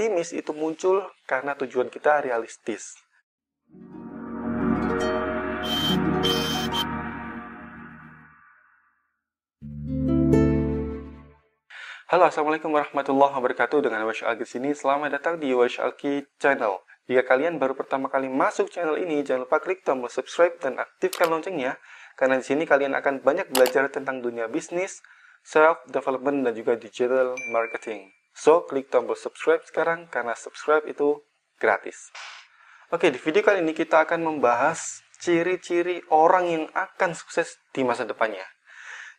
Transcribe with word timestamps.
optimis 0.00 0.32
itu 0.32 0.56
muncul 0.56 1.04
karena 1.28 1.52
tujuan 1.60 1.92
kita 1.92 2.24
realistis. 2.24 2.96
Halo, 12.08 12.32
Assalamualaikum 12.32 12.72
warahmatullahi 12.72 13.28
wabarakatuh. 13.36 13.84
Dengan 13.84 14.08
Wash 14.08 14.24
Alki 14.24 14.48
sini, 14.48 14.72
selamat 14.72 15.20
datang 15.20 15.36
di 15.36 15.52
Wash 15.52 15.76
Alki 15.76 16.24
Channel. 16.40 16.80
Jika 17.04 17.36
kalian 17.36 17.60
baru 17.60 17.76
pertama 17.76 18.08
kali 18.08 18.32
masuk 18.32 18.72
channel 18.72 18.96
ini, 18.96 19.20
jangan 19.20 19.44
lupa 19.44 19.60
klik 19.60 19.84
tombol 19.84 20.08
subscribe 20.08 20.56
dan 20.64 20.80
aktifkan 20.80 21.28
loncengnya, 21.28 21.76
karena 22.16 22.40
di 22.40 22.44
sini 22.48 22.64
kalian 22.64 22.96
akan 22.96 23.20
banyak 23.20 23.52
belajar 23.52 23.92
tentang 23.92 24.24
dunia 24.24 24.48
bisnis, 24.48 25.04
self-development, 25.44 26.48
dan 26.48 26.56
juga 26.56 26.80
digital 26.80 27.36
marketing. 27.52 28.08
So, 28.34 28.64
klik 28.64 28.88
tombol 28.88 29.18
subscribe 29.18 29.60
sekarang, 29.66 30.08
karena 30.08 30.32
subscribe 30.38 30.86
itu 30.88 31.20
gratis. 31.60 32.08
Oke, 32.90 33.12
di 33.12 33.20
video 33.20 33.44
kali 33.44 33.62
ini 33.62 33.76
kita 33.76 34.02
akan 34.02 34.26
membahas 34.26 35.04
ciri-ciri 35.20 36.00
orang 36.10 36.44
yang 36.48 36.64
akan 36.72 37.12
sukses 37.12 37.60
di 37.70 37.84
masa 37.84 38.08
depannya. 38.08 38.42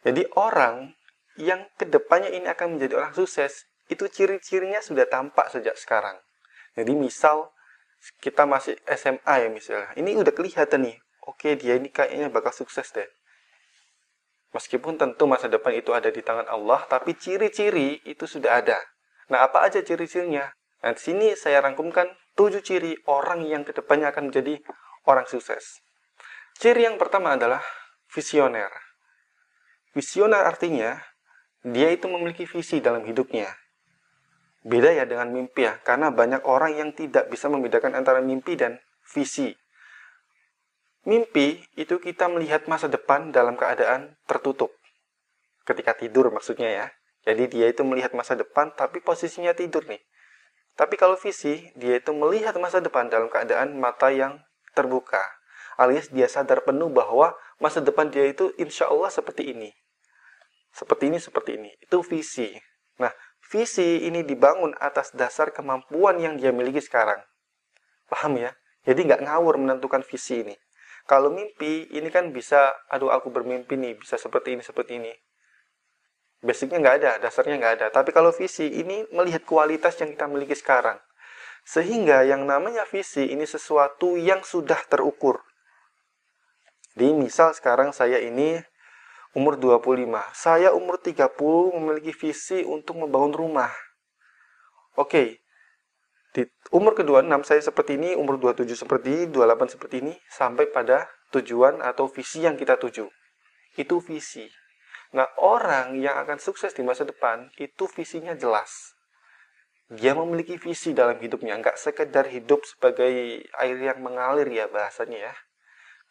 Jadi 0.01 0.25
orang 0.33 0.97
yang 1.37 1.69
ke 1.77 1.85
depannya 1.85 2.33
ini 2.33 2.49
akan 2.49 2.75
menjadi 2.75 2.97
orang 2.97 3.13
sukses, 3.13 3.69
itu 3.87 4.09
ciri-cirinya 4.09 4.81
sudah 4.81 5.05
tampak 5.05 5.53
sejak 5.53 5.77
sekarang. 5.77 6.17
Jadi 6.73 6.91
misal 6.97 7.53
kita 8.17 8.49
masih 8.49 8.75
SMA 8.89 9.33
ya 9.45 9.47
misalnya, 9.53 9.93
ini 9.93 10.17
udah 10.17 10.33
kelihatan 10.33 10.89
nih, 10.89 10.97
oke 11.29 11.53
dia 11.61 11.77
ini 11.77 11.93
kayaknya 11.93 12.33
bakal 12.33 12.49
sukses 12.49 12.89
deh. 12.91 13.07
Meskipun 14.51 14.99
tentu 14.99 15.29
masa 15.29 15.47
depan 15.47 15.71
itu 15.71 15.95
ada 15.95 16.11
di 16.11 16.19
tangan 16.19 16.49
Allah, 16.49 16.83
tapi 16.89 17.15
ciri-ciri 17.15 18.03
itu 18.03 18.27
sudah 18.27 18.59
ada. 18.59 18.79
Nah, 19.31 19.47
apa 19.47 19.63
aja 19.63 19.79
ciri-cirinya? 19.79 20.51
Nah, 20.83 20.91
di 20.91 21.01
sini 21.01 21.27
saya 21.39 21.63
rangkumkan 21.63 22.11
tujuh 22.35 22.59
ciri 22.59 22.99
orang 23.07 23.47
yang 23.47 23.63
ke 23.63 23.71
depannya 23.71 24.11
akan 24.11 24.27
menjadi 24.27 24.59
orang 25.07 25.23
sukses. 25.23 25.79
Ciri 26.59 26.83
yang 26.83 26.99
pertama 26.99 27.39
adalah 27.39 27.63
visioner. 28.11 28.69
Visioner 29.95 30.43
artinya 30.43 30.99
dia 31.63 31.95
itu 31.95 32.11
memiliki 32.11 32.43
visi 32.43 32.83
dalam 32.83 33.07
hidupnya. 33.07 33.47
Beda 34.61 34.93
ya 34.93 35.09
dengan 35.09 35.33
mimpi 35.33 35.65
ya, 35.65 35.81
karena 35.81 36.13
banyak 36.13 36.45
orang 36.45 36.77
yang 36.77 36.89
tidak 36.93 37.31
bisa 37.33 37.49
membedakan 37.49 37.97
antara 37.97 38.21
mimpi 38.21 38.53
dan 38.53 38.77
visi. 39.09 39.57
Mimpi 41.01 41.65
itu 41.73 41.97
kita 41.97 42.29
melihat 42.29 42.69
masa 42.69 42.85
depan 42.85 43.33
dalam 43.33 43.57
keadaan 43.57 44.13
tertutup. 44.29 44.69
Ketika 45.65 45.97
tidur 45.97 46.29
maksudnya 46.29 46.69
ya. 46.69 46.87
Jadi 47.25 47.43
dia 47.51 47.69
itu 47.69 47.85
melihat 47.85 48.13
masa 48.17 48.33
depan 48.33 48.73
tapi 48.73 49.01
posisinya 49.01 49.53
tidur 49.53 49.85
nih. 49.85 50.01
Tapi 50.73 50.95
kalau 50.97 51.19
visi, 51.19 51.69
dia 51.77 51.99
itu 51.99 52.15
melihat 52.15 52.57
masa 52.57 52.81
depan 52.81 53.11
dalam 53.11 53.29
keadaan 53.29 53.77
mata 53.77 54.09
yang 54.09 54.41
terbuka. 54.73 55.21
Alias 55.77 56.09
dia 56.09 56.25
sadar 56.25 56.63
penuh 56.65 56.89
bahwa 56.89 57.35
masa 57.61 57.83
depan 57.83 58.09
dia 58.09 58.25
itu 58.25 58.49
insya 58.57 58.89
Allah 58.89 59.11
seperti 59.11 59.51
ini 59.51 59.69
seperti 60.71 61.11
ini, 61.11 61.19
seperti 61.19 61.51
ini. 61.59 61.71
Itu 61.83 62.01
visi. 62.01 62.55
Nah, 62.99 63.11
visi 63.51 64.07
ini 64.07 64.23
dibangun 64.23 64.73
atas 64.79 65.11
dasar 65.11 65.51
kemampuan 65.51 66.17
yang 66.17 66.39
dia 66.39 66.55
miliki 66.55 66.79
sekarang. 66.79 67.19
Paham 68.07 68.39
ya? 68.39 68.55
Jadi 68.87 69.05
nggak 69.07 69.21
ngawur 69.27 69.61
menentukan 69.61 70.01
visi 70.01 70.41
ini. 70.41 70.55
Kalau 71.05 71.29
mimpi, 71.33 71.91
ini 71.91 72.07
kan 72.07 72.31
bisa, 72.31 72.71
aduh 72.87 73.11
aku 73.11 73.29
bermimpi 73.33 73.75
nih, 73.75 73.99
bisa 73.99 74.15
seperti 74.15 74.55
ini, 74.55 74.63
seperti 74.63 75.01
ini. 75.01 75.11
Basicnya 76.41 76.81
nggak 76.81 76.95
ada, 77.05 77.11
dasarnya 77.21 77.55
nggak 77.61 77.73
ada. 77.77 77.87
Tapi 77.93 78.09
kalau 78.09 78.33
visi, 78.33 78.65
ini 78.65 79.05
melihat 79.13 79.45
kualitas 79.45 79.93
yang 80.01 80.09
kita 80.09 80.25
miliki 80.25 80.57
sekarang. 80.57 80.97
Sehingga 81.61 82.25
yang 82.25 82.49
namanya 82.49 82.89
visi 82.89 83.29
ini 83.29 83.45
sesuatu 83.45 84.17
yang 84.17 84.41
sudah 84.41 84.81
terukur. 84.89 85.45
Di 86.97 87.13
misal 87.13 87.53
sekarang 87.53 87.93
saya 87.93 88.17
ini 88.17 88.57
umur 89.37 89.55
25. 89.55 90.01
Saya 90.33 90.73
umur 90.73 90.97
30 90.97 91.29
memiliki 91.77 92.11
visi 92.11 92.65
untuk 92.65 92.99
membangun 92.99 93.37
rumah. 93.37 93.71
Oke. 94.97 95.39
Di 96.31 96.47
umur 96.71 96.95
ke-26 96.95 97.43
saya 97.43 97.61
seperti 97.61 97.99
ini, 97.99 98.15
umur 98.15 98.39
27 98.39 98.87
seperti 98.87 99.07
ini, 99.11 99.23
28 99.29 99.75
seperti 99.75 99.95
ini, 99.99 100.13
sampai 100.31 100.67
pada 100.71 101.05
tujuan 101.35 101.83
atau 101.83 102.07
visi 102.07 102.43
yang 102.43 102.55
kita 102.55 102.79
tuju. 102.79 103.07
Itu 103.75 103.99
visi. 103.99 104.47
Nah, 105.11 105.27
orang 105.39 105.99
yang 105.99 106.15
akan 106.23 106.39
sukses 106.39 106.71
di 106.71 106.87
masa 106.87 107.03
depan, 107.03 107.51
itu 107.59 107.83
visinya 107.91 108.31
jelas. 108.31 108.95
Dia 109.91 110.15
memiliki 110.15 110.55
visi 110.55 110.95
dalam 110.95 111.19
hidupnya, 111.19 111.59
nggak 111.59 111.75
sekedar 111.75 112.31
hidup 112.31 112.63
sebagai 112.63 113.43
air 113.43 113.77
yang 113.77 113.99
mengalir 113.99 114.47
ya 114.47 114.71
bahasanya 114.71 115.31
ya. 115.31 115.35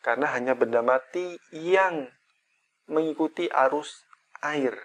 Karena 0.04 0.28
hanya 0.36 0.52
benda 0.52 0.84
mati 0.84 1.40
yang 1.48 2.12
mengikuti 2.84 3.48
arus 3.48 4.04
air. 4.44 4.76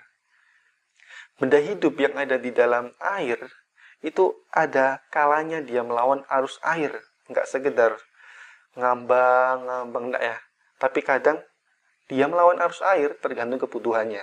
Benda 1.35 1.59
hidup 1.59 1.99
yang 1.99 2.15
ada 2.15 2.39
di 2.39 2.55
dalam 2.55 2.95
air 3.03 3.39
itu 3.99 4.31
ada 4.55 5.03
kalanya 5.11 5.59
dia 5.59 5.83
melawan 5.83 6.23
arus 6.31 6.55
air, 6.63 6.95
nggak 7.27 7.47
sekedar 7.51 7.99
ngambang, 8.79 9.67
ngambang 9.67 10.03
enggak 10.11 10.23
ya. 10.23 10.37
Tapi 10.79 10.99
kadang 11.03 11.43
dia 12.05 12.29
melawan 12.29 12.61
arus 12.61 12.81
air 12.85 13.17
tergantung 13.17 13.57
kebutuhannya. 13.61 14.21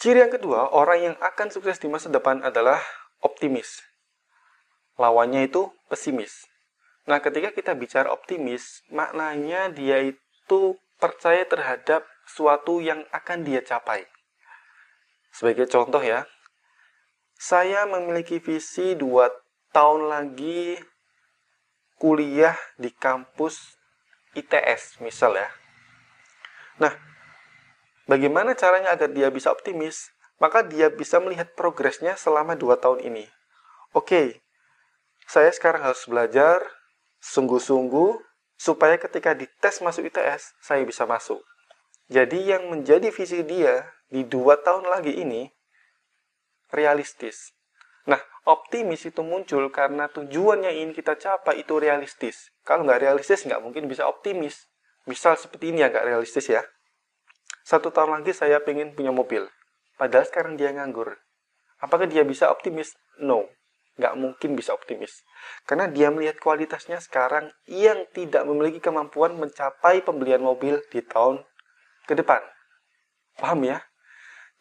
Ciri 0.00 0.26
yang 0.26 0.32
kedua, 0.32 0.74
orang 0.74 1.12
yang 1.12 1.16
akan 1.20 1.52
sukses 1.54 1.78
di 1.78 1.86
masa 1.86 2.10
depan 2.10 2.42
adalah 2.42 2.82
optimis. 3.22 3.84
Lawannya 4.98 5.46
itu 5.46 5.70
pesimis. 5.86 6.46
Nah, 7.04 7.20
ketika 7.20 7.52
kita 7.52 7.76
bicara 7.76 8.08
optimis, 8.08 8.82
maknanya 8.88 9.68
dia 9.70 10.00
itu 10.00 10.60
percaya 10.96 11.44
terhadap 11.44 12.06
suatu 12.24 12.80
yang 12.80 13.04
akan 13.12 13.44
dia 13.44 13.60
capai. 13.60 14.08
Sebagai 15.34 15.68
contoh 15.68 16.00
ya, 16.00 16.24
saya 17.34 17.84
memiliki 17.84 18.38
visi 18.40 18.94
dua 18.94 19.28
tahun 19.74 20.08
lagi 20.08 20.78
kuliah 21.98 22.54
di 22.78 22.88
kampus 22.94 23.76
ITS 24.38 25.02
misal 25.02 25.34
ya. 25.34 25.50
Nah, 26.82 26.94
bagaimana 28.10 28.58
caranya 28.58 28.94
agar 28.94 29.10
dia 29.10 29.30
bisa 29.30 29.54
optimis? 29.54 30.10
Maka 30.42 30.66
dia 30.66 30.90
bisa 30.90 31.22
melihat 31.22 31.54
progresnya 31.54 32.18
selama 32.18 32.58
dua 32.58 32.74
tahun 32.74 33.06
ini. 33.06 33.30
Oke, 33.94 34.42
saya 35.30 35.48
sekarang 35.54 35.86
harus 35.86 36.02
belajar 36.10 36.58
sungguh-sungguh 37.22 38.18
supaya 38.58 38.98
ketika 38.98 39.32
dites 39.32 39.78
masuk 39.78 40.10
ITS, 40.10 40.58
saya 40.58 40.82
bisa 40.82 41.06
masuk. 41.06 41.38
Jadi 42.10 42.50
yang 42.50 42.68
menjadi 42.68 43.08
visi 43.14 43.40
dia 43.46 43.86
di 44.10 44.26
dua 44.26 44.60
tahun 44.60 44.90
lagi 44.90 45.14
ini 45.14 45.48
realistis. 46.74 47.54
Nah, 48.04 48.20
optimis 48.44 49.08
itu 49.08 49.24
muncul 49.24 49.72
karena 49.72 50.10
tujuan 50.12 50.60
yang 50.66 50.74
ingin 50.76 50.92
kita 50.92 51.16
capai 51.16 51.64
itu 51.64 51.80
realistis. 51.80 52.52
Kalau 52.66 52.84
nggak 52.84 53.00
realistis, 53.00 53.48
nggak 53.48 53.64
mungkin 53.64 53.88
bisa 53.88 54.04
optimis. 54.04 54.68
Misal 55.04 55.36
seperti 55.36 55.72
ini 55.72 55.84
nggak 55.84 56.04
realistis 56.08 56.48
ya. 56.48 56.64
Satu 57.64 57.92
tahun 57.92 58.20
lagi 58.20 58.32
saya 58.32 58.60
pengen 58.60 58.96
punya 58.96 59.12
mobil. 59.12 59.48
Padahal 59.96 60.24
sekarang 60.28 60.56
dia 60.56 60.72
nganggur. 60.72 61.16
Apakah 61.80 62.08
dia 62.08 62.24
bisa 62.24 62.48
optimis? 62.48 62.96
No. 63.20 63.48
Nggak 64.00 64.14
mungkin 64.18 64.50
bisa 64.58 64.72
optimis. 64.74 65.22
Karena 65.68 65.86
dia 65.86 66.08
melihat 66.10 66.40
kualitasnya 66.40 66.98
sekarang 66.98 67.52
yang 67.68 68.08
tidak 68.10 68.42
memiliki 68.48 68.80
kemampuan 68.82 69.36
mencapai 69.38 70.02
pembelian 70.02 70.42
mobil 70.42 70.80
di 70.88 71.04
tahun 71.04 71.44
ke 72.08 72.16
depan. 72.18 72.42
Paham 73.38 73.64
ya? 73.64 73.84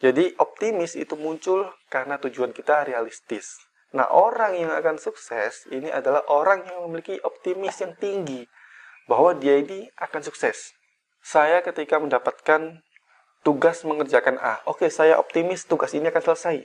Jadi 0.04 0.36
optimis 0.36 1.00
itu 1.00 1.16
muncul 1.16 1.72
karena 1.88 2.20
tujuan 2.20 2.52
kita 2.52 2.84
realistis. 2.84 3.58
Nah, 3.94 4.10
orang 4.10 4.58
yang 4.58 4.72
akan 4.74 4.98
sukses 5.00 5.70
ini 5.70 5.88
adalah 5.88 6.26
orang 6.28 6.66
yang 6.66 6.84
memiliki 6.90 7.22
optimis 7.22 7.78
yang 7.80 7.94
tinggi 7.96 8.44
bahwa 9.08 9.36
dia 9.36 9.60
ini 9.60 9.92
akan 10.00 10.22
sukses. 10.24 10.74
Saya 11.24 11.64
ketika 11.64 12.00
mendapatkan 12.00 12.84
tugas 13.44 13.84
mengerjakan 13.84 14.40
A, 14.40 14.64
oke 14.68 14.88
saya 14.88 15.20
optimis 15.20 15.68
tugas 15.68 15.92
ini 15.96 16.08
akan 16.12 16.24
selesai. 16.24 16.64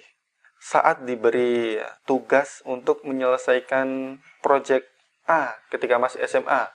Saat 0.59 1.07
diberi 1.07 1.79
tugas 2.03 2.63
untuk 2.67 3.07
menyelesaikan 3.07 4.19
proyek 4.43 4.87
A 5.31 5.55
ketika 5.71 5.99
masih 6.03 6.23
SMA, 6.27 6.67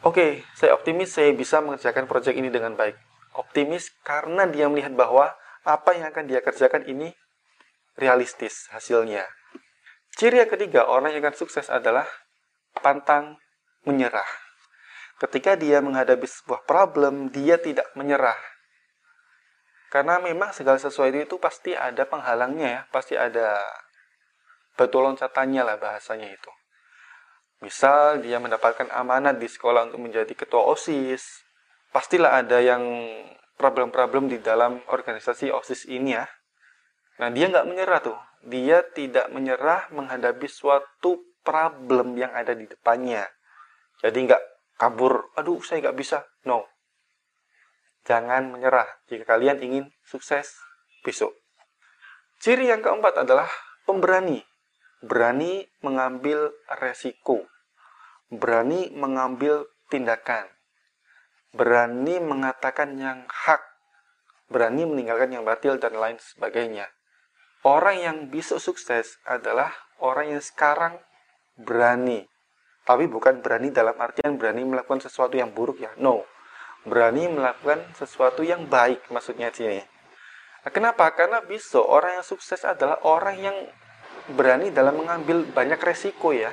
Oke, 0.00 0.48
saya 0.56 0.72
optimis 0.72 1.12
saya 1.12 1.28
bisa 1.36 1.60
mengerjakan 1.60 2.08
proyek 2.08 2.32
ini 2.32 2.48
dengan 2.48 2.72
baik. 2.72 2.96
Optimis 3.36 3.92
karena 4.00 4.48
dia 4.48 4.64
melihat 4.64 4.96
bahwa 4.96 5.36
apa 5.60 5.92
yang 5.92 6.08
akan 6.08 6.24
dia 6.24 6.40
kerjakan 6.40 6.88
ini 6.88 7.12
realistis 8.00 8.64
hasilnya. 8.72 9.28
Ciri 10.16 10.40
yang 10.40 10.48
ketiga 10.48 10.88
orang 10.88 11.12
yang 11.12 11.20
akan 11.28 11.36
sukses 11.36 11.68
adalah 11.68 12.08
pantang 12.80 13.36
menyerah. 13.84 14.26
Ketika 15.20 15.56
dia 15.56 15.84
menghadapi 15.84 16.24
sebuah 16.24 16.64
problem, 16.64 17.28
dia 17.28 17.60
tidak 17.60 17.88
menyerah. 17.92 18.36
Karena 19.92 20.22
memang 20.22 20.54
segala 20.54 20.78
sesuatu 20.78 21.18
itu 21.18 21.36
pasti 21.36 21.74
ada 21.74 22.06
penghalangnya 22.06 22.68
ya, 22.68 22.80
pasti 22.88 23.18
ada 23.18 23.60
batu 24.78 25.02
loncatannya 25.02 25.62
lah 25.66 25.76
bahasanya 25.76 26.30
itu. 26.30 26.52
Misal 27.60 28.24
dia 28.24 28.40
mendapatkan 28.40 28.88
amanat 28.88 29.36
di 29.36 29.44
sekolah 29.44 29.92
untuk 29.92 30.00
menjadi 30.00 30.32
ketua 30.32 30.64
OSIS, 30.72 31.44
pastilah 31.92 32.40
ada 32.40 32.62
yang 32.62 32.80
problem-problem 33.60 34.32
di 34.32 34.40
dalam 34.40 34.80
organisasi 34.88 35.52
OSIS 35.52 35.84
ini 35.92 36.16
ya. 36.16 36.24
Nah, 37.20 37.28
dia 37.28 37.52
nggak 37.52 37.68
menyerah 37.68 38.00
tuh. 38.00 38.16
Dia 38.40 38.80
tidak 38.96 39.28
menyerah 39.28 39.92
menghadapi 39.92 40.48
suatu 40.48 41.20
problem 41.44 42.16
yang 42.16 42.32
ada 42.32 42.56
di 42.56 42.64
depannya. 42.64 43.28
Jadi 44.00 44.18
nggak 44.28 44.42
kabur, 44.80 45.28
aduh 45.36 45.60
saya 45.60 45.84
nggak 45.84 45.98
bisa. 46.00 46.24
No. 46.48 46.64
Jangan 48.08 48.48
menyerah 48.48 48.88
jika 49.12 49.36
kalian 49.36 49.60
ingin 49.60 49.84
sukses 50.00 50.56
besok. 51.04 51.36
Ciri 52.40 52.72
yang 52.72 52.80
keempat 52.80 53.28
adalah 53.28 53.48
pemberani. 53.84 54.40
Berani 55.04 55.68
mengambil 55.84 56.56
resiko. 56.80 57.44
Berani 58.32 58.88
mengambil 58.96 59.68
tindakan. 59.92 60.48
Berani 61.52 62.16
mengatakan 62.22 62.96
yang 62.96 63.28
hak. 63.28 63.60
Berani 64.48 64.88
meninggalkan 64.88 65.36
yang 65.36 65.44
batil 65.44 65.76
dan 65.76 65.98
lain 65.98 66.16
sebagainya. 66.16 66.88
Orang 67.60 68.00
yang 68.00 68.18
bisa 68.32 68.56
sukses 68.56 69.20
adalah 69.28 69.68
orang 70.00 70.32
yang 70.32 70.42
sekarang 70.42 70.96
berani. 71.60 72.29
Tapi 72.84 73.06
bukan 73.06 73.44
berani 73.44 73.70
dalam 73.70 73.94
artian 74.00 74.40
berani 74.40 74.64
melakukan 74.64 75.04
sesuatu 75.04 75.36
yang 75.36 75.52
buruk 75.52 75.80
ya. 75.80 75.92
No. 76.00 76.24
Berani 76.82 77.28
melakukan 77.28 77.84
sesuatu 77.92 78.40
yang 78.40 78.64
baik 78.66 79.12
maksudnya 79.12 79.52
sini. 79.52 79.84
Nah, 80.60 80.72
kenapa? 80.72 81.08
Karena 81.12 81.40
besok 81.44 81.84
orang 81.84 82.20
yang 82.20 82.26
sukses 82.26 82.64
adalah 82.64 83.00
orang 83.04 83.36
yang 83.40 83.56
berani 84.32 84.72
dalam 84.72 85.00
mengambil 85.00 85.44
banyak 85.48 85.80
resiko 85.80 86.32
ya. 86.32 86.52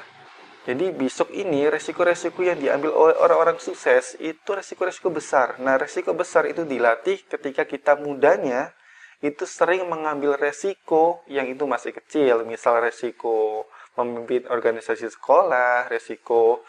Jadi 0.67 0.91
besok 0.91 1.31
ini 1.31 1.63
resiko-resiko 1.71 2.43
yang 2.43 2.59
diambil 2.59 2.91
oleh 2.91 3.15
orang-orang 3.23 3.55
sukses 3.55 4.19
itu 4.19 4.51
resiko-resiko 4.51 5.07
besar. 5.07 5.55
Nah, 5.63 5.79
resiko 5.79 6.11
besar 6.11 6.43
itu 6.43 6.67
dilatih 6.67 7.23
ketika 7.23 7.63
kita 7.63 7.95
mudanya 7.95 8.75
itu 9.23 9.47
sering 9.47 9.87
mengambil 9.87 10.35
resiko 10.35 11.23
yang 11.31 11.47
itu 11.47 11.63
masih 11.63 11.95
kecil. 11.95 12.43
Misal 12.43 12.83
resiko 12.83 13.63
memimpin 13.97 14.45
organisasi 14.49 15.09
sekolah, 15.09 15.89
resiko 15.89 16.61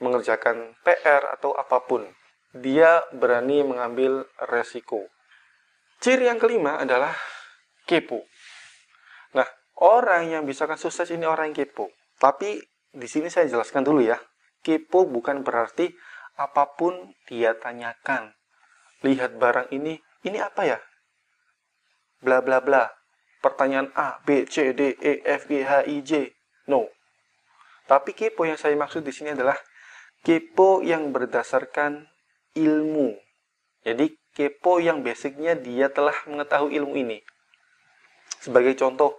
mengerjakan 0.00 0.76
PR 0.84 1.36
atau 1.36 1.56
apa 1.56 1.84
pun. 1.84 2.04
Dia 2.56 3.04
berani 3.12 3.64
mengambil 3.64 4.24
resiko. 4.48 5.08
Ciri 6.00 6.28
yang 6.28 6.40
kelima 6.40 6.80
adalah 6.80 7.12
kepo. 7.88 8.24
Nah, 9.32 9.48
orang 9.80 10.28
yang 10.28 10.42
bisa 10.44 10.68
kan 10.68 10.76
sukses 10.76 11.08
ini 11.12 11.24
orang 11.24 11.52
yang 11.52 11.64
kepo. 11.64 11.92
Tapi 12.16 12.60
di 12.92 13.08
sini 13.08 13.28
saya 13.28 13.48
jelaskan 13.48 13.84
dulu 13.84 14.04
ya. 14.04 14.16
Kepo 14.60 15.04
bukan 15.08 15.44
berarti 15.44 15.92
apa 16.36 16.76
pun 16.76 17.16
dia 17.28 17.56
tanyakan. 17.56 18.32
Lihat 19.04 19.36
barang 19.36 19.68
ini, 19.72 20.00
ini 20.24 20.38
apa 20.40 20.62
ya? 20.64 20.78
Bla 22.20 22.40
bla 22.44 22.60
bla. 22.60 22.88
Pertanyaan 23.40 23.92
A, 23.94 24.18
B, 24.24 24.48
C, 24.48 24.72
D, 24.72 24.96
E, 24.96 25.22
F, 25.22 25.46
G, 25.46 25.62
H, 25.62 25.86
I, 25.86 26.00
J. 26.02 26.35
No. 26.66 26.90
Tapi 27.86 28.14
kepo 28.14 28.42
yang 28.42 28.58
saya 28.58 28.74
maksud 28.74 29.06
di 29.06 29.14
sini 29.14 29.34
adalah 29.34 29.54
kepo 30.26 30.82
yang 30.82 31.14
berdasarkan 31.14 32.10
ilmu. 32.58 33.14
Jadi 33.86 34.18
kepo 34.34 34.82
yang 34.82 35.06
basicnya 35.06 35.54
dia 35.54 35.86
telah 35.86 36.14
mengetahui 36.26 36.74
ilmu 36.74 36.98
ini. 36.98 37.22
Sebagai 38.42 38.74
contoh, 38.74 39.18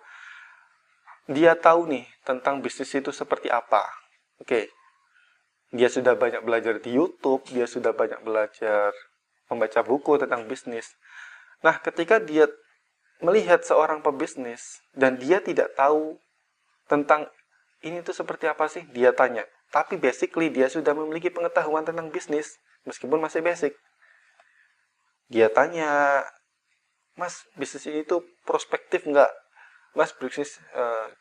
dia 1.31 1.55
tahu 1.55 1.88
nih 1.88 2.05
tentang 2.27 2.59
bisnis 2.59 2.91
itu 2.91 3.15
seperti 3.15 3.47
apa. 3.47 3.88
Oke, 4.44 4.67
dia 5.71 5.88
sudah 5.88 6.15
banyak 6.15 6.44
belajar 6.44 6.79
di 6.79 6.95
YouTube, 6.95 7.47
dia 7.51 7.67
sudah 7.67 7.95
banyak 7.95 8.19
belajar 8.23 8.91
membaca 9.47 9.79
buku 9.83 10.19
tentang 10.19 10.47
bisnis. 10.47 10.95
Nah, 11.63 11.79
ketika 11.79 12.19
dia 12.19 12.51
melihat 13.23 13.63
seorang 13.63 14.03
pebisnis 14.03 14.83
dan 14.94 15.17
dia 15.17 15.39
tidak 15.41 15.73
tahu 15.73 16.19
tentang 16.85 17.27
ini 17.85 18.01
tuh 18.01 18.15
seperti 18.15 18.50
apa 18.50 18.65
sih, 18.65 18.85
dia 18.89 19.13
tanya. 19.13 19.45
Tapi 19.69 20.00
basically 20.00 20.50
dia 20.50 20.71
sudah 20.71 20.95
memiliki 20.95 21.29
pengetahuan 21.29 21.83
tentang 21.83 22.09
bisnis, 22.09 22.57
meskipun 22.88 23.19
masih 23.21 23.44
basic. 23.44 23.75
Dia 25.27 25.51
tanya 25.51 26.24
mas 27.19 27.44
bisnis 27.59 27.83
ini 27.89 28.07
tuh 28.07 28.24
prospektif 28.47 29.03
nggak? 29.03 29.27
Mas 29.97 30.15
bisnis 30.15 30.56
uh, 30.71 31.12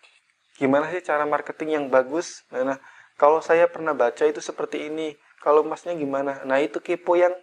gimana 0.60 0.86
sih 0.94 1.02
cara 1.02 1.26
marketing 1.26 1.82
yang 1.82 1.86
bagus? 1.90 2.46
Nah, 2.54 2.62
nah 2.62 2.78
kalau 3.18 3.42
saya 3.42 3.66
pernah 3.66 3.96
baca 3.96 4.22
itu 4.22 4.38
seperti 4.38 4.86
ini. 4.86 5.18
Kalau 5.42 5.62
masnya 5.62 5.94
gimana? 5.94 6.42
Nah 6.48 6.58
itu 6.58 6.80
kepo 6.80 7.14
yang 7.14 7.34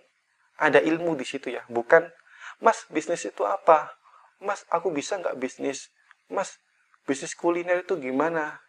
ada 0.57 0.79
ilmu 0.81 1.19
di 1.19 1.27
situ 1.27 1.51
ya. 1.51 1.67
Bukan 1.67 2.07
mas 2.63 2.87
bisnis 2.89 3.27
itu 3.27 3.43
apa? 3.43 3.91
Mas 4.39 4.63
aku 4.71 4.89
bisa 4.93 5.19
nggak 5.19 5.35
bisnis? 5.35 5.91
Mas 6.31 6.57
bisnis 7.03 7.35
kuliner 7.35 7.83
itu 7.83 7.99
gimana 7.99 8.62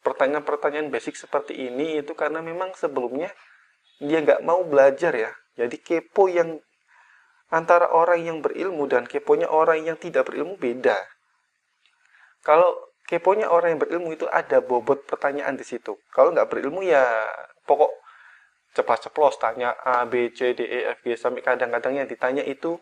pertanyaan-pertanyaan 0.00 0.88
basic 0.88 1.16
seperti 1.16 1.56
ini 1.56 2.00
itu 2.00 2.16
karena 2.16 2.40
memang 2.40 2.72
sebelumnya 2.76 3.28
dia 4.00 4.24
nggak 4.24 4.40
mau 4.44 4.64
belajar 4.64 5.12
ya 5.12 5.30
jadi 5.60 5.76
kepo 5.76 6.32
yang 6.32 6.56
antara 7.50 7.90
orang 7.90 8.22
yang 8.22 8.38
berilmu 8.40 8.86
dan 8.86 9.04
keponya 9.04 9.50
orang 9.50 9.82
yang 9.82 9.98
tidak 9.98 10.30
berilmu 10.30 10.54
beda. 10.56 10.96
Kalau 12.40 12.94
keponya 13.04 13.50
orang 13.50 13.76
yang 13.76 13.80
berilmu 13.82 14.14
itu 14.14 14.24
ada 14.30 14.62
bobot 14.62 15.04
pertanyaan 15.04 15.58
di 15.58 15.66
situ. 15.66 15.98
Kalau 16.14 16.30
nggak 16.30 16.48
berilmu 16.48 16.80
ya 16.86 17.04
pokok 17.66 17.90
ceplos-ceplos 18.70 19.36
tanya 19.42 19.74
A, 19.82 20.06
B, 20.06 20.30
C, 20.30 20.54
D, 20.54 20.62
E, 20.62 20.86
F, 20.94 21.02
G 21.02 21.18
sampai 21.18 21.42
kadang-kadang 21.42 21.98
yang 21.98 22.06
ditanya 22.06 22.46
itu 22.46 22.78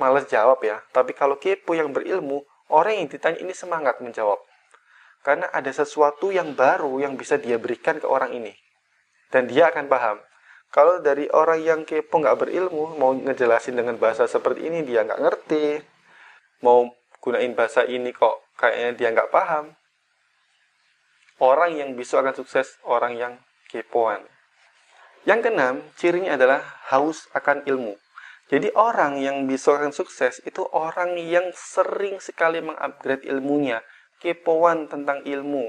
males 0.00 0.24
jawab 0.26 0.64
ya. 0.64 0.80
Tapi 0.90 1.12
kalau 1.12 1.36
kepo 1.36 1.76
yang 1.76 1.92
berilmu, 1.92 2.42
orang 2.72 3.04
yang 3.04 3.08
ditanya 3.12 3.38
ini 3.44 3.52
semangat 3.52 4.00
menjawab. 4.00 4.40
Karena 5.24 5.48
ada 5.48 5.72
sesuatu 5.72 6.28
yang 6.28 6.52
baru 6.52 7.00
yang 7.00 7.16
bisa 7.16 7.40
dia 7.40 7.56
berikan 7.56 7.96
ke 7.96 8.04
orang 8.04 8.36
ini. 8.36 8.52
Dan 9.32 9.48
dia 9.48 9.72
akan 9.72 9.88
paham. 9.88 10.20
Kalau 10.68 11.00
dari 11.00 11.30
orang 11.32 11.64
yang 11.64 11.80
kepo 11.88 12.20
nggak 12.20 12.44
berilmu, 12.44 13.00
mau 13.00 13.16
ngejelasin 13.16 13.78
dengan 13.78 13.96
bahasa 13.96 14.28
seperti 14.28 14.68
ini 14.68 14.84
dia 14.84 15.06
nggak 15.06 15.22
ngerti, 15.22 15.80
mau 16.60 16.92
gunain 17.24 17.56
bahasa 17.56 17.88
ini 17.88 18.12
kok 18.12 18.44
kayaknya 18.60 18.90
dia 18.98 19.08
nggak 19.16 19.30
paham. 19.32 19.72
Orang 21.40 21.78
yang 21.78 21.96
bisa 21.96 22.20
akan 22.20 22.34
sukses, 22.36 22.76
orang 22.84 23.16
yang 23.16 23.32
kepoan. 23.72 24.22
Yang 25.24 25.48
keenam, 25.48 25.74
cirinya 25.96 26.36
adalah 26.36 26.60
haus 26.92 27.26
akan 27.32 27.64
ilmu. 27.64 27.96
Jadi 28.52 28.70
orang 28.76 29.16
yang 29.24 29.48
bisa 29.48 29.72
akan 29.72 29.90
sukses 29.90 30.44
itu 30.44 30.62
orang 30.68 31.16
yang 31.16 31.48
sering 31.56 32.20
sekali 32.20 32.60
mengupgrade 32.60 33.24
ilmunya, 33.24 33.80
kepoan 34.24 34.88
tentang 34.88 35.20
ilmu. 35.28 35.68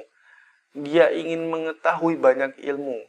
Dia 0.72 1.12
ingin 1.12 1.52
mengetahui 1.52 2.16
banyak 2.16 2.56
ilmu 2.64 3.04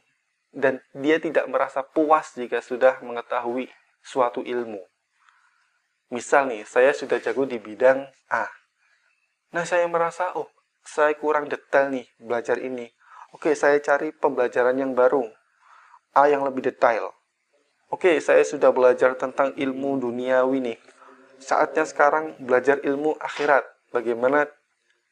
dan 0.51 0.83
dia 0.97 1.23
tidak 1.23 1.47
merasa 1.47 1.87
puas 1.87 2.35
jika 2.35 2.59
sudah 2.59 2.99
mengetahui 3.05 3.71
suatu 4.03 4.43
ilmu. 4.43 4.83
Misal 6.11 6.51
nih, 6.51 6.63
saya 6.67 6.95
sudah 6.95 7.19
jago 7.19 7.47
di 7.47 7.59
bidang 7.59 8.07
A. 8.31 8.47
Nah, 9.51 9.67
saya 9.67 9.91
merasa, 9.91 10.33
oh, 10.39 10.47
saya 10.87 11.13
kurang 11.19 11.51
detail 11.51 11.91
nih 11.91 12.07
belajar 12.23 12.63
ini. 12.63 12.87
Oke, 13.35 13.53
saya 13.59 13.77
cari 13.83 14.15
pembelajaran 14.15 14.79
yang 14.79 14.95
baru. 14.95 15.27
A 16.15 16.31
yang 16.31 16.47
lebih 16.47 16.73
detail. 16.73 17.13
Oke, 17.93 18.17
saya 18.23 18.47
sudah 18.47 18.73
belajar 18.73 19.19
tentang 19.19 19.53
ilmu 19.59 19.99
duniawi 20.01 20.63
nih. 20.63 20.79
Saatnya 21.37 21.85
sekarang 21.85 22.39
belajar 22.41 22.81
ilmu 22.81 23.19
akhirat. 23.21 23.67
Bagaimana 23.93 24.49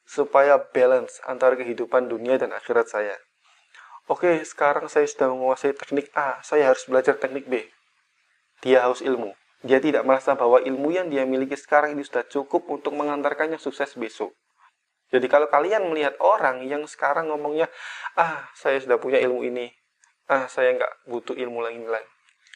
supaya 0.04 0.60
balance 0.60 1.20
antara 1.24 1.56
kehidupan 1.56 2.08
dunia 2.08 2.36
dan 2.36 2.52
akhirat 2.52 2.88
saya. 2.88 3.16
Oke, 4.04 4.44
sekarang 4.44 4.92
saya 4.92 5.08
sudah 5.08 5.32
menguasai 5.32 5.72
teknik 5.72 6.12
A, 6.12 6.38
saya 6.44 6.68
harus 6.68 6.84
belajar 6.84 7.16
teknik 7.16 7.48
B. 7.48 7.64
Dia 8.60 8.84
haus 8.84 9.00
ilmu. 9.00 9.32
Dia 9.64 9.80
tidak 9.80 10.04
merasa 10.04 10.36
bahwa 10.36 10.60
ilmu 10.60 10.92
yang 10.92 11.08
dia 11.08 11.24
miliki 11.24 11.56
sekarang 11.56 11.96
ini 11.96 12.04
sudah 12.04 12.20
cukup 12.28 12.68
untuk 12.68 12.92
mengantarkannya 12.92 13.56
sukses 13.56 13.96
besok. 13.96 14.36
Jadi 15.08 15.24
kalau 15.24 15.48
kalian 15.48 15.88
melihat 15.88 16.20
orang 16.20 16.64
yang 16.68 16.84
sekarang 16.84 17.32
ngomongnya, 17.32 17.72
ah 18.16 18.44
saya 18.52 18.76
sudah 18.76 19.00
punya 19.00 19.16
ilmu 19.24 19.40
ini, 19.46 19.72
ah 20.28 20.50
saya 20.52 20.76
nggak 20.76 21.08
butuh 21.08 21.32
ilmu 21.32 21.64
lagi 21.64 21.80
lagi, 21.80 22.08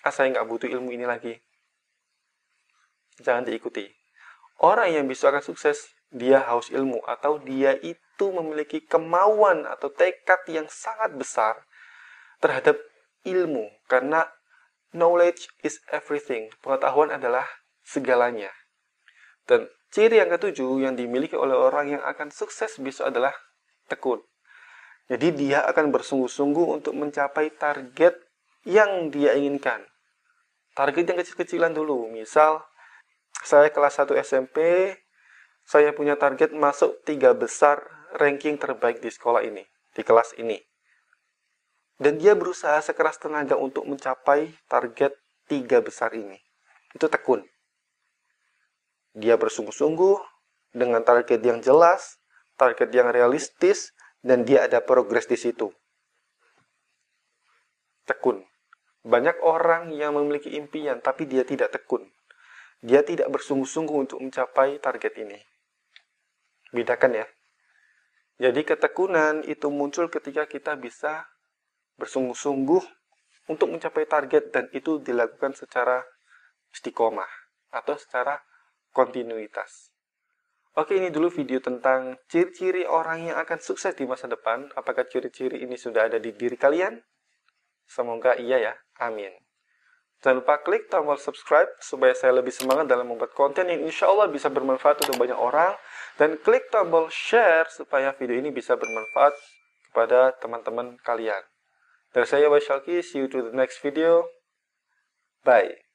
ah 0.05 0.13
saya 0.13 0.33
nggak 0.37 0.47
butuh 0.49 0.69
ilmu 0.69 0.91
ini 0.93 1.07
lagi, 1.07 1.39
jangan 3.23 3.47
diikuti. 3.47 3.87
Orang 4.59 4.91
yang 4.91 5.07
bisa 5.07 5.31
akan 5.31 5.39
sukses, 5.45 5.87
dia 6.09 6.41
haus 6.49 6.73
ilmu 6.73 7.05
atau 7.05 7.37
dia 7.41 7.77
itu 7.85 8.27
memiliki 8.33 8.81
kemauan 8.85 9.69
atau 9.69 9.93
tekad 9.93 10.41
yang 10.49 10.67
sangat 10.67 11.13
besar 11.15 11.55
terhadap 12.41 12.81
ilmu 13.29 13.69
karena 13.87 14.25
knowledge 14.97 15.49
is 15.61 15.81
everything. 15.93 16.49
Pengetahuan 16.65 17.13
adalah 17.13 17.45
segalanya. 17.85 18.53
Dan 19.45 19.69
Ciri 19.89 20.21
yang 20.21 20.29
ketujuh 20.29 20.85
yang 20.85 20.95
dimiliki 21.01 21.33
oleh 21.33 21.57
orang 21.57 21.97
yang 21.97 22.03
akan 22.05 22.29
sukses 22.29 22.77
besok 22.77 23.09
adalah 23.09 23.33
tekun. 23.89 24.21
Jadi 25.09 25.33
dia 25.33 25.65
akan 25.65 25.89
bersungguh-sungguh 25.89 26.77
untuk 26.77 26.93
mencapai 26.93 27.57
target 27.57 28.13
yang 28.69 29.09
dia 29.09 29.33
inginkan. 29.33 29.81
Target 30.77 31.05
yang 31.09 31.19
kecil-kecilan 31.25 31.73
dulu. 31.73 32.13
Misal, 32.13 32.61
saya 33.41 33.73
kelas 33.73 33.97
1 33.97 34.13
SMP, 34.21 34.93
saya 35.69 35.93
punya 35.93 36.17
target 36.17 36.57
masuk 36.57 37.05
tiga 37.05 37.37
besar 37.37 37.85
ranking 38.17 38.57
terbaik 38.57 39.05
di 39.05 39.13
sekolah 39.13 39.45
ini, 39.45 39.69
di 39.93 40.01
kelas 40.01 40.33
ini. 40.41 40.57
Dan 42.01 42.17
dia 42.17 42.33
berusaha 42.33 42.81
sekeras 42.81 43.21
tenaga 43.21 43.61
untuk 43.61 43.85
mencapai 43.85 44.57
target 44.65 45.13
tiga 45.45 45.85
besar 45.85 46.17
ini. 46.17 46.41
Itu 46.97 47.13
tekun. 47.13 47.45
Dia 49.13 49.37
bersungguh-sungguh 49.37 50.17
dengan 50.73 51.05
target 51.05 51.45
yang 51.45 51.61
jelas, 51.61 52.17
target 52.57 52.89
yang 52.89 53.13
realistis, 53.13 53.93
dan 54.25 54.49
dia 54.49 54.65
ada 54.65 54.81
progres 54.81 55.29
di 55.29 55.37
situ. 55.37 55.69
Tekun. 58.09 58.41
Banyak 59.05 59.45
orang 59.45 59.93
yang 59.93 60.17
memiliki 60.17 60.57
impian, 60.57 61.05
tapi 61.05 61.29
dia 61.29 61.45
tidak 61.45 61.77
tekun. 61.77 62.09
Dia 62.81 63.05
tidak 63.05 63.29
bersungguh-sungguh 63.37 64.09
untuk 64.09 64.25
mencapai 64.25 64.81
target 64.81 65.13
ini. 65.21 65.58
Bedakan 66.73 67.25
ya. 67.25 67.27
Jadi 68.39 68.63
ketekunan 68.63 69.43
itu 69.43 69.67
muncul 69.73 70.07
ketika 70.13 70.47
kita 70.47 70.79
bisa 70.79 71.27
bersungguh-sungguh 71.99 72.83
untuk 73.51 73.69
mencapai 73.73 74.07
target 74.07 74.55
dan 74.55 74.71
itu 74.71 75.03
dilakukan 75.03 75.57
secara 75.59 76.05
istiqomah 76.71 77.29
atau 77.75 77.99
secara 77.99 78.39
kontinuitas. 78.95 79.91
Oke, 80.79 80.95
ini 80.95 81.11
dulu 81.11 81.27
video 81.27 81.59
tentang 81.59 82.23
ciri-ciri 82.31 82.87
orang 82.87 83.27
yang 83.27 83.37
akan 83.43 83.59
sukses 83.59 83.99
di 83.99 84.07
masa 84.07 84.31
depan. 84.31 84.71
Apakah 84.79 85.11
ciri-ciri 85.11 85.59
ini 85.67 85.75
sudah 85.75 86.07
ada 86.07 86.23
di 86.23 86.31
diri 86.31 86.55
kalian? 86.55 86.95
Semoga 87.83 88.39
iya 88.39 88.63
ya. 88.63 88.75
Amin. 89.03 89.35
Jangan 90.19 90.43
lupa 90.43 90.59
klik 90.59 90.91
tombol 90.91 91.15
subscribe 91.15 91.71
supaya 91.79 92.11
saya 92.11 92.35
lebih 92.35 92.51
semangat 92.51 92.91
dalam 92.91 93.07
membuat 93.07 93.31
konten 93.39 93.71
yang 93.71 93.87
insya 93.87 94.11
Allah 94.11 94.27
bisa 94.27 94.51
bermanfaat 94.51 95.07
untuk 95.07 95.15
banyak 95.15 95.39
orang. 95.39 95.79
Dan 96.19 96.35
klik 96.43 96.67
tombol 96.75 97.07
share 97.07 97.71
supaya 97.71 98.11
video 98.19 98.35
ini 98.35 98.51
bisa 98.51 98.75
bermanfaat 98.75 99.35
kepada 99.91 100.35
teman-teman 100.43 100.99
kalian. 101.07 101.43
Dari 102.11 102.27
saya 102.27 102.51
Waishalki, 102.51 102.99
see 102.99 103.23
you 103.23 103.31
to 103.31 103.47
the 103.47 103.55
next 103.55 103.79
video. 103.79 104.27
Bye. 105.47 105.88